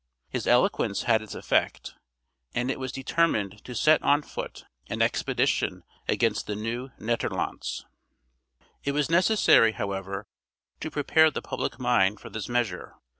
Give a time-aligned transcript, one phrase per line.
[0.29, 1.93] His eloquence had its effect,
[2.55, 7.85] and it was determined to set on foot an expedition against the Nieuw Nederlandts.
[8.83, 10.25] It was necessary, however,
[10.79, 12.95] to prepare the public mind for this measure.